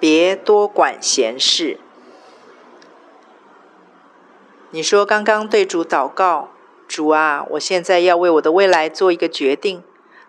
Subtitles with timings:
[0.00, 1.78] 别多管闲事。
[4.70, 6.50] 你说刚刚对主祷告，
[6.86, 9.82] 主啊，我现在要为我的未来做一个决定。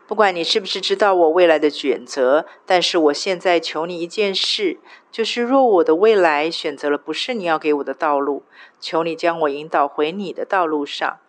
[0.08, 4.80] 不管你是不是知道我未来的选择，但是我现在求你一件事，
[5.12, 8.42] 就是若我的未来选择了不是你要给我的道路，
[8.80, 11.20] 求你将我引导回你的道路上。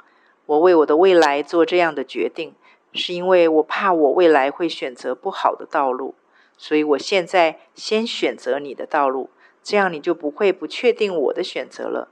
[0.47, 2.55] 我为我的未来做这样的决定，
[2.95, 6.15] 是因为我怕我未来会选择不好的道路。
[6.63, 9.31] 所以，我现在先选择你的道路，
[9.63, 12.11] 这样你就不会不确定我的选择了。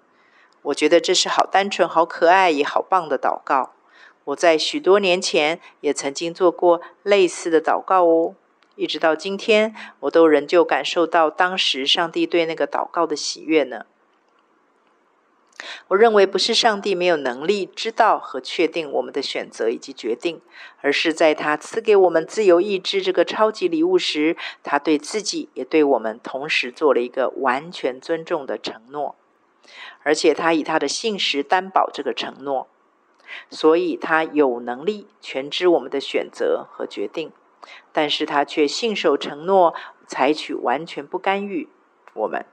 [0.63, 3.75] 我觉得这是好单纯、好可爱也好棒的祷告。
[4.25, 8.35] 我在许多年前也曾经做过类似的祷告哦，
[8.75, 13.85] 一直到今天，我都仍旧感受到当时上帝对那个祷告的喜悦呢。
[15.89, 20.43] 我认为不是上帝没有能力知道和确定我们的选择以及决定，
[20.83, 29.17] 而是在他赐给我们自由意志这个超级礼物时，他对自己也对我们同时做了一个完全尊重的承诺，
[30.03, 32.69] 而且他以他的信实担保这个承诺，
[33.49, 37.33] 所以他有能力全知我们的选择和决定，
[37.93, 39.75] 但是他却信守承诺，
[40.07, 41.71] 采取完全不干预
[42.13, 42.45] 我们。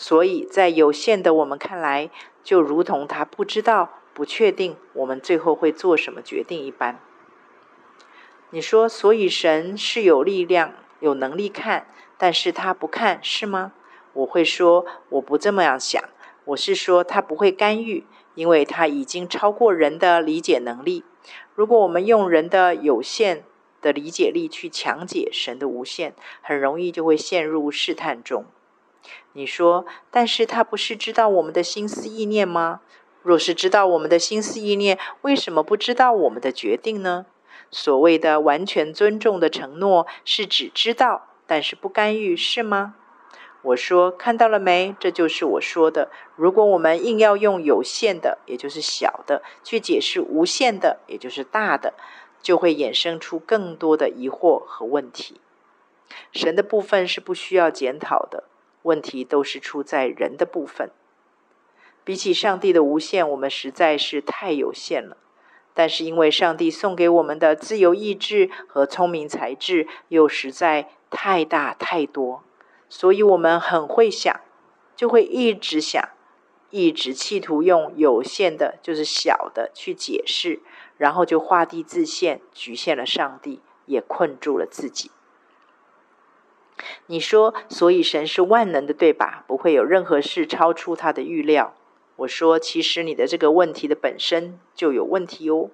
[0.00, 2.08] 所以在有限的我们看来，
[2.44, 7.00] 就如同他不知道、不确定我们最后会做什么决定一般。
[8.50, 13.72] 你说，所以神是有力量、有能力看，但是他不看，是吗？
[14.12, 16.00] 我会说，我不这么样想。
[16.44, 21.02] 我是说，他不会干预，因为他已经超过人的理解能力。
[21.56, 23.42] 如果我们用人的有限
[23.82, 28.44] 的理解力去强解神的无限，很容易就会陷入试探中。
[29.32, 32.80] 你说，但是他不是知道我们的心思意念吗？
[33.22, 37.26] 若是知道我们的心思意念，为什么不知道我们的决定呢？
[37.70, 42.94] 所谓的完全尊重的承诺，是指知道，但是不干预，是吗？
[43.62, 44.94] 我说，看到了没？
[44.98, 46.10] 这就是我说的。
[46.36, 51.94] 如果我们硬要用有限的，也就是小的，去解释无限的，也就是大的，
[52.40, 55.40] 就会衍生出更多的疑惑和问题。
[56.32, 58.44] 神的部分是不需要检讨的。
[58.88, 60.90] 问题都是出在人的部分，
[62.04, 65.18] 比起上帝的无限，我们实在是太有限了。
[65.74, 72.42] 但是因为上帝送给我们的自由意志和聪明才智又实在太大太多，
[72.88, 74.40] 所以我们很会想，
[74.96, 76.02] 就会一直想，
[76.70, 80.60] 一直企图用有限的，就是小的去解释，
[80.96, 85.10] 然后就画地自限，局限了上帝，也困住了自己。
[87.10, 89.42] 你说，所以神是万能的，对吧？
[89.46, 91.74] 不会有任何事超出他的预料。
[92.16, 95.70] 我说，其实你的这个问题的本身就有问题哦。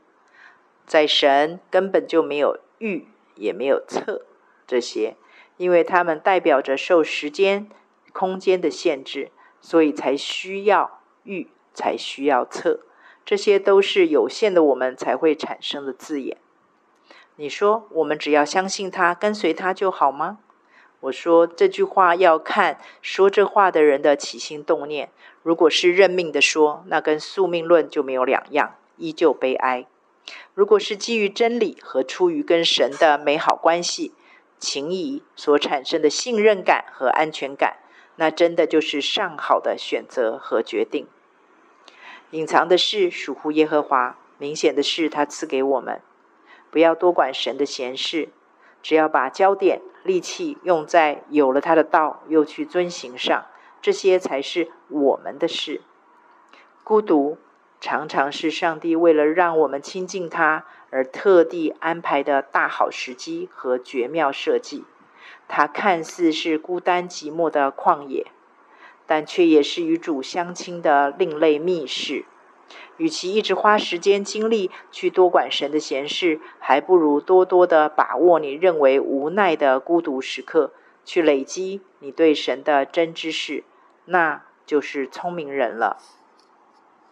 [0.87, 4.23] 在神根本就没有预，也没有测
[4.65, 5.17] 这些，
[5.57, 7.69] 因为他们代表着受时间、
[8.13, 12.81] 空间的限制，所以才需要预，才需要测。
[13.25, 16.37] 这些都是有限的，我们才会产生的字眼。
[17.35, 20.39] 你说，我们只要相信他，跟随他就好吗？
[21.05, 25.11] 我说这句话要看说这话的人的起心动念。
[25.43, 29.87] 如果是认命的说，那跟宿命论就没有两样，依旧悲哀。
[30.55, 34.15] 如果是基于真理和出于跟神的美好关系、
[34.59, 37.77] 情谊所产生的信任感和安全感，
[38.17, 41.07] 那真的就是上好的选择和决定。
[42.31, 46.01] 隐藏的事属乎耶和华，明显的事他赐给我们。
[46.71, 48.31] 不要多管神的闲事。
[48.83, 53.47] 只要把焦点、力气用在有了他的道又去遵行上，
[53.83, 55.81] 这些才是我们的事。
[56.85, 57.39] 孤独
[57.81, 64.85] 常常是上帝为了让我们亲近他而特地安排的大好时机和绝妙设计。
[65.49, 68.27] 它看似是孤单寂寞的旷野，
[69.07, 72.27] 但却也是与主相亲的另类密室。
[72.97, 80.73] 与其一直花时间精力去多管神的闲事，还不如多多的把握你认为无奈的孤独时刻，
[81.05, 83.65] 去累积你对神的真知识，
[84.07, 85.99] 那就是聪明人了。